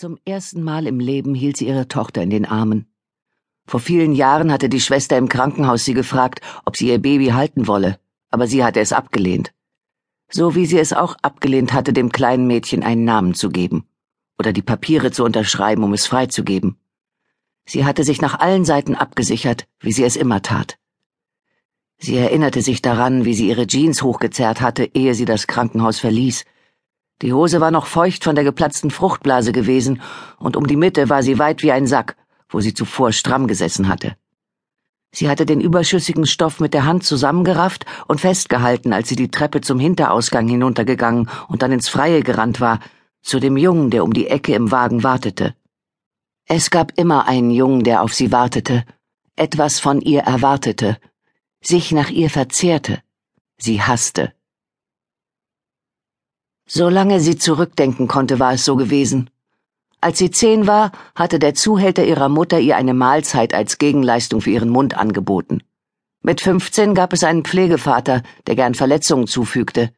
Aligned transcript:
Zum 0.00 0.16
ersten 0.24 0.62
Mal 0.62 0.86
im 0.86 0.98
Leben 0.98 1.34
hielt 1.34 1.58
sie 1.58 1.66
ihre 1.66 1.86
Tochter 1.86 2.22
in 2.22 2.30
den 2.30 2.46
Armen. 2.46 2.86
Vor 3.66 3.80
vielen 3.80 4.14
Jahren 4.14 4.50
hatte 4.50 4.70
die 4.70 4.80
Schwester 4.80 5.18
im 5.18 5.28
Krankenhaus 5.28 5.84
sie 5.84 5.92
gefragt, 5.92 6.40
ob 6.64 6.78
sie 6.78 6.88
ihr 6.88 6.98
Baby 6.98 7.26
halten 7.26 7.66
wolle, 7.66 7.98
aber 8.30 8.46
sie 8.46 8.64
hatte 8.64 8.80
es 8.80 8.94
abgelehnt. 8.94 9.52
So 10.30 10.54
wie 10.54 10.64
sie 10.64 10.78
es 10.78 10.94
auch 10.94 11.16
abgelehnt 11.20 11.74
hatte, 11.74 11.92
dem 11.92 12.10
kleinen 12.12 12.46
Mädchen 12.46 12.82
einen 12.82 13.04
Namen 13.04 13.34
zu 13.34 13.50
geben 13.50 13.84
oder 14.38 14.54
die 14.54 14.62
Papiere 14.62 15.10
zu 15.10 15.22
unterschreiben, 15.22 15.84
um 15.84 15.92
es 15.92 16.06
freizugeben. 16.06 16.78
Sie 17.66 17.84
hatte 17.84 18.02
sich 18.02 18.22
nach 18.22 18.40
allen 18.40 18.64
Seiten 18.64 18.94
abgesichert, 18.94 19.68
wie 19.80 19.92
sie 19.92 20.04
es 20.04 20.16
immer 20.16 20.40
tat. 20.40 20.78
Sie 21.98 22.16
erinnerte 22.16 22.62
sich 22.62 22.80
daran, 22.80 23.26
wie 23.26 23.34
sie 23.34 23.50
ihre 23.50 23.66
Jeans 23.66 24.02
hochgezerrt 24.02 24.62
hatte, 24.62 24.88
ehe 24.94 25.14
sie 25.14 25.26
das 25.26 25.46
Krankenhaus 25.46 25.98
verließ, 25.98 26.46
die 27.22 27.32
Hose 27.32 27.60
war 27.60 27.70
noch 27.70 27.86
feucht 27.86 28.24
von 28.24 28.34
der 28.34 28.44
geplatzten 28.44 28.90
Fruchtblase 28.90 29.52
gewesen, 29.52 30.00
und 30.38 30.56
um 30.56 30.66
die 30.66 30.76
Mitte 30.76 31.08
war 31.08 31.22
sie 31.22 31.38
weit 31.38 31.62
wie 31.62 31.72
ein 31.72 31.86
Sack, 31.86 32.16
wo 32.48 32.60
sie 32.60 32.74
zuvor 32.74 33.12
stramm 33.12 33.46
gesessen 33.46 33.88
hatte. 33.88 34.16
Sie 35.12 35.28
hatte 35.28 35.44
den 35.44 35.60
überschüssigen 35.60 36.24
Stoff 36.24 36.60
mit 36.60 36.72
der 36.72 36.84
Hand 36.84 37.04
zusammengerafft 37.04 37.84
und 38.06 38.20
festgehalten, 38.20 38.92
als 38.92 39.08
sie 39.08 39.16
die 39.16 39.30
Treppe 39.30 39.60
zum 39.60 39.80
Hinterausgang 39.80 40.46
hinuntergegangen 40.46 41.28
und 41.48 41.62
dann 41.62 41.72
ins 41.72 41.88
Freie 41.88 42.22
gerannt 42.22 42.60
war, 42.60 42.78
zu 43.22 43.40
dem 43.40 43.56
Jungen, 43.56 43.90
der 43.90 44.04
um 44.04 44.12
die 44.12 44.28
Ecke 44.28 44.54
im 44.54 44.70
Wagen 44.70 45.02
wartete. 45.02 45.54
Es 46.46 46.70
gab 46.70 46.96
immer 46.96 47.28
einen 47.28 47.50
Jungen, 47.50 47.84
der 47.84 48.02
auf 48.02 48.14
sie 48.14 48.32
wartete, 48.32 48.84
etwas 49.36 49.78
von 49.80 50.00
ihr 50.00 50.20
erwartete, 50.20 50.96
sich 51.60 51.92
nach 51.92 52.10
ihr 52.10 52.30
verzehrte, 52.30 53.02
sie 53.58 53.82
hasste. 53.82 54.32
Solange 56.72 57.18
sie 57.18 57.36
zurückdenken 57.36 58.06
konnte, 58.06 58.38
war 58.38 58.52
es 58.52 58.64
so 58.64 58.76
gewesen. 58.76 59.28
Als 60.00 60.18
sie 60.18 60.30
zehn 60.30 60.68
war, 60.68 60.92
hatte 61.16 61.40
der 61.40 61.54
Zuhälter 61.54 62.04
ihrer 62.04 62.28
Mutter 62.28 62.60
ihr 62.60 62.76
eine 62.76 62.94
Mahlzeit 62.94 63.54
als 63.54 63.78
Gegenleistung 63.78 64.40
für 64.40 64.50
ihren 64.50 64.68
Mund 64.68 64.96
angeboten. 64.96 65.64
Mit 66.22 66.40
15 66.40 66.94
gab 66.94 67.12
es 67.12 67.24
einen 67.24 67.42
Pflegevater, 67.42 68.22
der 68.46 68.54
gern 68.54 68.74
Verletzungen 68.74 69.26
zufügte. 69.26 69.90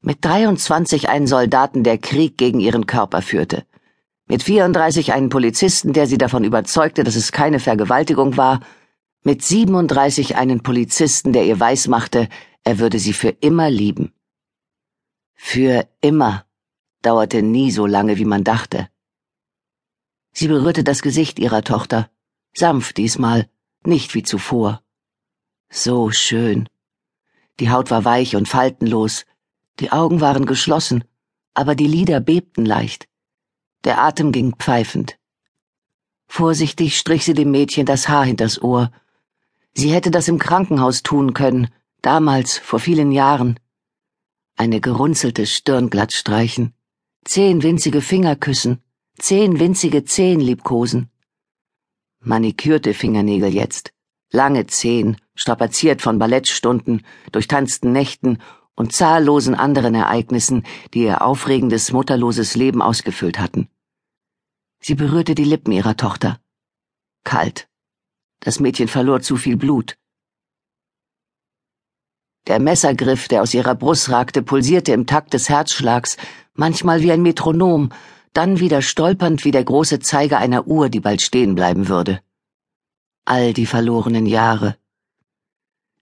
Mit 0.00 0.24
23 0.24 1.10
einen 1.10 1.26
Soldaten, 1.26 1.84
der 1.84 1.98
Krieg 1.98 2.38
gegen 2.38 2.60
ihren 2.60 2.86
Körper 2.86 3.20
führte. 3.20 3.64
Mit 4.26 4.42
34 4.42 5.12
einen 5.12 5.28
Polizisten, 5.28 5.92
der 5.92 6.06
sie 6.06 6.16
davon 6.16 6.44
überzeugte, 6.44 7.04
dass 7.04 7.16
es 7.16 7.30
keine 7.30 7.60
Vergewaltigung 7.60 8.38
war. 8.38 8.60
Mit 9.22 9.42
37 9.42 10.34
einen 10.36 10.62
Polizisten, 10.62 11.34
der 11.34 11.44
ihr 11.44 11.60
weismachte, 11.60 12.30
er 12.64 12.78
würde 12.78 12.98
sie 12.98 13.12
für 13.12 13.28
immer 13.28 13.68
lieben. 13.68 14.12
Für 15.36 15.86
immer 16.00 16.44
dauerte 17.02 17.42
nie 17.42 17.70
so 17.70 17.86
lange, 17.86 18.16
wie 18.18 18.24
man 18.24 18.42
dachte. 18.42 18.88
Sie 20.32 20.48
berührte 20.48 20.82
das 20.82 21.02
Gesicht 21.02 21.38
ihrer 21.38 21.62
Tochter, 21.62 22.10
sanft 22.52 22.96
diesmal, 22.96 23.48
nicht 23.84 24.14
wie 24.14 24.22
zuvor. 24.22 24.82
So 25.70 26.10
schön. 26.10 26.68
Die 27.60 27.70
Haut 27.70 27.90
war 27.90 28.04
weich 28.04 28.34
und 28.34 28.48
faltenlos, 28.48 29.24
die 29.78 29.92
Augen 29.92 30.20
waren 30.20 30.46
geschlossen, 30.46 31.04
aber 31.54 31.74
die 31.74 31.86
Lider 31.86 32.20
bebten 32.20 32.64
leicht. 32.64 33.08
Der 33.84 34.00
Atem 34.00 34.32
ging 34.32 34.56
pfeifend. 34.56 35.18
Vorsichtig 36.26 36.98
strich 36.98 37.24
sie 37.24 37.34
dem 37.34 37.50
Mädchen 37.50 37.86
das 37.86 38.08
Haar 38.08 38.24
hinters 38.24 38.60
Ohr. 38.60 38.90
Sie 39.74 39.92
hätte 39.92 40.10
das 40.10 40.28
im 40.28 40.38
Krankenhaus 40.38 41.02
tun 41.02 41.34
können, 41.34 41.68
damals, 42.02 42.58
vor 42.58 42.80
vielen 42.80 43.12
Jahren 43.12 43.60
eine 44.56 44.80
gerunzelte 44.80 45.46
Stirn 45.46 45.90
glatt 45.90 46.12
streichen, 46.12 46.74
zehn 47.24 47.62
winzige 47.62 48.00
Finger 48.00 48.36
küssen, 48.36 48.82
zehn 49.18 49.60
winzige 49.60 50.04
Zehen 50.04 50.40
liebkosen. 50.40 51.10
Manikürte 52.20 52.94
Fingernägel 52.94 53.52
jetzt, 53.54 53.92
lange 54.32 54.66
Zehen, 54.66 55.18
strapaziert 55.34 56.00
von 56.00 56.18
Ballettstunden, 56.18 57.04
durchtanzten 57.32 57.92
Nächten 57.92 58.38
und 58.74 58.92
zahllosen 58.92 59.54
anderen 59.54 59.94
Ereignissen, 59.94 60.64
die 60.94 61.04
ihr 61.04 61.22
aufregendes, 61.22 61.92
mutterloses 61.92 62.56
Leben 62.56 62.82
ausgefüllt 62.82 63.38
hatten. 63.38 63.68
Sie 64.80 64.94
berührte 64.94 65.34
die 65.34 65.44
Lippen 65.44 65.72
ihrer 65.72 65.96
Tochter. 65.96 66.40
Kalt. 67.24 67.68
Das 68.40 68.60
Mädchen 68.60 68.88
verlor 68.88 69.20
zu 69.20 69.36
viel 69.36 69.56
Blut. 69.56 69.96
Der 72.46 72.60
Messergriff, 72.60 73.26
der 73.26 73.42
aus 73.42 73.54
ihrer 73.54 73.74
Brust 73.74 74.10
ragte, 74.10 74.40
pulsierte 74.42 74.92
im 74.92 75.06
Takt 75.06 75.34
des 75.34 75.48
Herzschlags, 75.48 76.16
manchmal 76.54 77.02
wie 77.02 77.10
ein 77.10 77.22
Metronom, 77.22 77.90
dann 78.32 78.60
wieder 78.60 78.82
stolpernd 78.82 79.44
wie 79.44 79.50
der 79.50 79.64
große 79.64 79.98
Zeiger 79.98 80.38
einer 80.38 80.66
Uhr, 80.68 80.88
die 80.88 81.00
bald 81.00 81.22
stehen 81.22 81.54
bleiben 81.56 81.88
würde. 81.88 82.20
All 83.24 83.52
die 83.52 83.66
verlorenen 83.66 84.26
Jahre. 84.26 84.76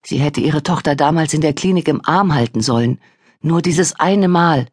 Sie 0.05 0.19
hätte 0.19 0.43
ihre 0.43 0.63
Tochter 0.63 0.95
damals 0.97 1.33
in 1.33 1.41
der 1.41 1.55
Klinik 1.55 1.89
im 1.89 2.05
Arm 2.05 2.35
halten 2.35 2.61
sollen, 2.61 3.01
nur 3.41 3.63
dieses 3.63 3.99
eine 3.99 4.29
Mal. 4.29 4.67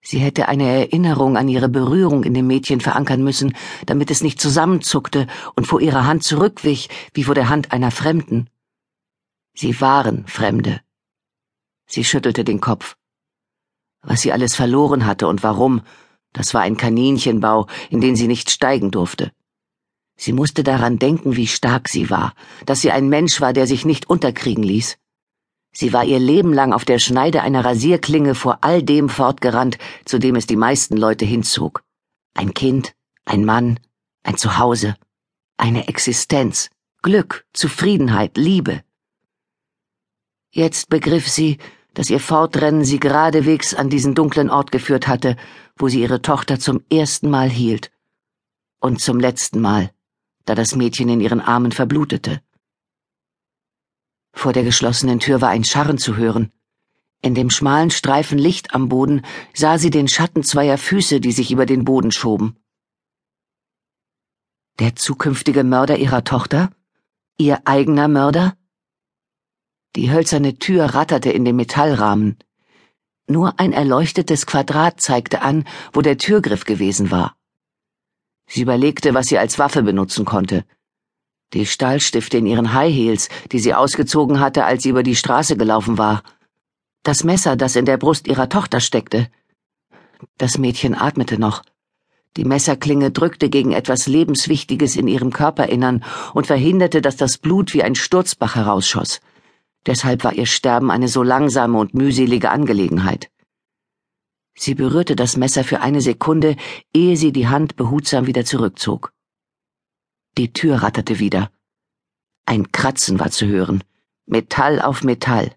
Sie 0.00 0.18
hätte 0.18 0.48
eine 0.48 0.64
Erinnerung 0.64 1.36
an 1.36 1.48
ihre 1.48 1.68
Berührung 1.68 2.24
in 2.24 2.32
dem 2.32 2.46
Mädchen 2.46 2.80
verankern 2.80 3.22
müssen, 3.22 3.54
damit 3.84 4.10
es 4.10 4.22
nicht 4.22 4.40
zusammenzuckte 4.40 5.26
und 5.56 5.66
vor 5.66 5.82
ihrer 5.82 6.06
Hand 6.06 6.22
zurückwich 6.22 6.88
wie 7.12 7.24
vor 7.24 7.34
der 7.34 7.50
Hand 7.50 7.72
einer 7.72 7.90
Fremden. 7.90 8.48
Sie 9.60 9.78
waren 9.82 10.26
Fremde. 10.26 10.80
Sie 11.86 12.02
schüttelte 12.02 12.44
den 12.44 12.62
Kopf. 12.62 12.96
Was 14.00 14.22
sie 14.22 14.32
alles 14.32 14.56
verloren 14.56 15.04
hatte 15.04 15.28
und 15.28 15.42
warum, 15.42 15.82
das 16.32 16.54
war 16.54 16.62
ein 16.62 16.78
Kaninchenbau, 16.78 17.66
in 17.90 18.00
den 18.00 18.16
sie 18.16 18.26
nicht 18.26 18.48
steigen 18.48 18.90
durfte. 18.90 19.32
Sie 20.16 20.32
musste 20.32 20.64
daran 20.64 20.98
denken, 20.98 21.36
wie 21.36 21.46
stark 21.46 21.90
sie 21.90 22.08
war, 22.08 22.32
dass 22.64 22.80
sie 22.80 22.90
ein 22.90 23.10
Mensch 23.10 23.42
war, 23.42 23.52
der 23.52 23.66
sich 23.66 23.84
nicht 23.84 24.08
unterkriegen 24.08 24.64
ließ. 24.64 24.96
Sie 25.72 25.92
war 25.92 26.06
ihr 26.06 26.20
Leben 26.20 26.54
lang 26.54 26.72
auf 26.72 26.86
der 26.86 26.98
Schneide 26.98 27.42
einer 27.42 27.62
Rasierklinge 27.62 28.34
vor 28.34 28.60
all 28.62 28.82
dem 28.82 29.10
fortgerannt, 29.10 29.76
zu 30.06 30.18
dem 30.18 30.36
es 30.36 30.46
die 30.46 30.56
meisten 30.56 30.96
Leute 30.96 31.26
hinzog. 31.26 31.84
Ein 32.32 32.54
Kind, 32.54 32.94
ein 33.26 33.44
Mann, 33.44 33.78
ein 34.22 34.38
Zuhause, 34.38 34.96
eine 35.58 35.86
Existenz, 35.86 36.70
Glück, 37.02 37.44
Zufriedenheit, 37.52 38.38
Liebe. 38.38 38.80
Jetzt 40.52 40.88
begriff 40.88 41.28
sie, 41.28 41.58
dass 41.94 42.10
ihr 42.10 42.20
Fortrennen 42.20 42.84
sie 42.84 42.98
geradewegs 42.98 43.74
an 43.74 43.88
diesen 43.88 44.14
dunklen 44.14 44.50
Ort 44.50 44.72
geführt 44.72 45.06
hatte, 45.06 45.36
wo 45.76 45.88
sie 45.88 46.00
ihre 46.00 46.22
Tochter 46.22 46.58
zum 46.58 46.82
ersten 46.90 47.30
Mal 47.30 47.48
hielt. 47.48 47.90
Und 48.80 49.00
zum 49.00 49.20
letzten 49.20 49.60
Mal, 49.60 49.92
da 50.44 50.54
das 50.54 50.74
Mädchen 50.74 51.08
in 51.08 51.20
ihren 51.20 51.40
Armen 51.40 51.72
verblutete. 51.72 52.42
Vor 54.32 54.52
der 54.52 54.64
geschlossenen 54.64 55.20
Tür 55.20 55.40
war 55.40 55.50
ein 55.50 55.64
Scharren 55.64 55.98
zu 55.98 56.16
hören. 56.16 56.52
In 57.22 57.34
dem 57.34 57.50
schmalen 57.50 57.90
Streifen 57.90 58.38
Licht 58.38 58.74
am 58.74 58.88
Boden 58.88 59.22
sah 59.52 59.78
sie 59.78 59.90
den 59.90 60.08
Schatten 60.08 60.42
zweier 60.42 60.78
Füße, 60.78 61.20
die 61.20 61.32
sich 61.32 61.52
über 61.52 61.66
den 61.66 61.84
Boden 61.84 62.10
schoben. 62.10 62.56
Der 64.78 64.96
zukünftige 64.96 65.62
Mörder 65.62 65.98
ihrer 65.98 66.24
Tochter? 66.24 66.70
Ihr 67.36 67.60
eigener 67.66 68.08
Mörder? 68.08 68.56
Die 69.96 70.12
hölzerne 70.12 70.56
Tür 70.56 70.94
ratterte 70.94 71.30
in 71.30 71.44
dem 71.44 71.56
Metallrahmen. 71.56 72.38
Nur 73.26 73.58
ein 73.58 73.72
erleuchtetes 73.72 74.46
Quadrat 74.46 75.00
zeigte 75.00 75.42
an, 75.42 75.64
wo 75.92 76.00
der 76.00 76.16
Türgriff 76.16 76.64
gewesen 76.64 77.10
war. 77.10 77.34
Sie 78.46 78.62
überlegte, 78.62 79.14
was 79.14 79.26
sie 79.26 79.38
als 79.38 79.58
Waffe 79.58 79.82
benutzen 79.82 80.24
konnte. 80.24 80.64
Die 81.52 81.66
Stahlstifte 81.66 82.38
in 82.38 82.46
ihren 82.46 82.72
High 82.72 82.94
Heels, 82.94 83.28
die 83.50 83.58
sie 83.58 83.74
ausgezogen 83.74 84.38
hatte, 84.38 84.64
als 84.64 84.84
sie 84.84 84.90
über 84.90 85.02
die 85.02 85.16
Straße 85.16 85.56
gelaufen 85.56 85.98
war. 85.98 86.22
Das 87.02 87.24
Messer, 87.24 87.56
das 87.56 87.74
in 87.74 87.84
der 87.84 87.96
Brust 87.96 88.28
ihrer 88.28 88.48
Tochter 88.48 88.78
steckte. 88.78 89.28
Das 90.38 90.56
Mädchen 90.56 90.94
atmete 90.94 91.40
noch. 91.40 91.64
Die 92.36 92.44
Messerklinge 92.44 93.10
drückte 93.10 93.50
gegen 93.50 93.72
etwas 93.72 94.06
Lebenswichtiges 94.06 94.94
in 94.94 95.08
ihrem 95.08 95.32
Körperinnern 95.32 96.04
und 96.32 96.46
verhinderte, 96.46 97.02
dass 97.02 97.16
das 97.16 97.38
Blut 97.38 97.74
wie 97.74 97.82
ein 97.82 97.96
Sturzbach 97.96 98.54
herausschoss. 98.54 99.20
Deshalb 99.86 100.24
war 100.24 100.34
ihr 100.34 100.46
Sterben 100.46 100.90
eine 100.90 101.08
so 101.08 101.22
langsame 101.22 101.78
und 101.78 101.94
mühselige 101.94 102.50
Angelegenheit. 102.50 103.30
Sie 104.54 104.74
berührte 104.74 105.16
das 105.16 105.36
Messer 105.36 105.64
für 105.64 105.80
eine 105.80 106.00
Sekunde, 106.00 106.56
ehe 106.92 107.16
sie 107.16 107.32
die 107.32 107.48
Hand 107.48 107.76
behutsam 107.76 108.26
wieder 108.26 108.44
zurückzog. 108.44 109.12
Die 110.36 110.52
Tür 110.52 110.82
ratterte 110.82 111.18
wieder. 111.18 111.50
Ein 112.44 112.70
Kratzen 112.72 113.18
war 113.18 113.30
zu 113.30 113.46
hören. 113.46 113.82
Metall 114.26 114.80
auf 114.80 115.02
Metall. 115.02 115.54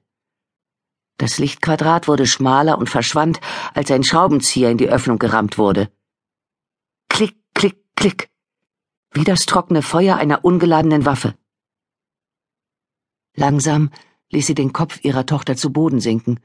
Das 1.17 1.37
Lichtquadrat 1.37 2.07
wurde 2.07 2.25
schmaler 2.25 2.77
und 2.77 2.89
verschwand, 2.89 3.39
als 3.73 3.91
ein 3.91 4.03
Schraubenzieher 4.03 4.71
in 4.71 4.77
die 4.77 4.89
Öffnung 4.89 5.19
gerammt 5.19 5.57
wurde. 5.57 5.91
Klick, 7.09 7.35
klick, 7.53 7.83
klick. 7.95 8.29
Wie 9.11 9.23
das 9.23 9.45
trockene 9.45 9.81
Feuer 9.81 10.17
einer 10.17 10.43
ungeladenen 10.43 11.05
Waffe. 11.05 11.35
Langsam 13.35 13.89
ließ 14.33 14.47
sie 14.47 14.55
den 14.55 14.73
Kopf 14.73 14.99
ihrer 15.03 15.25
Tochter 15.25 15.55
zu 15.55 15.71
Boden 15.71 15.99
sinken. 15.99 16.39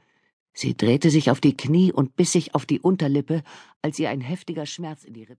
Sie 0.53 0.75
drehte 0.75 1.09
sich 1.09 1.31
auf 1.31 1.41
die 1.41 1.55
Knie 1.55 1.91
und 1.91 2.15
biss 2.15 2.31
sich 2.31 2.55
auf 2.55 2.65
die 2.65 2.79
Unterlippe, 2.79 3.43
als 3.81 3.97
ihr 3.99 4.09
ein 4.09 4.21
heftiger 4.21 4.65
Schmerz 4.65 5.03
in 5.03 5.13
die 5.13 5.23
Rippen 5.23 5.37